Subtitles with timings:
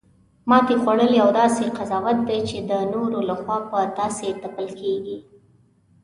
[0.49, 5.17] ماتې خوړل یو داسې قضاوت دی، چی د نورو لخوا په تاسې تپل کیږي